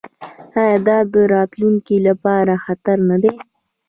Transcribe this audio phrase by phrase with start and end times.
[0.61, 3.33] آیا دا د راتلونکي لپاره خطر نه دی؟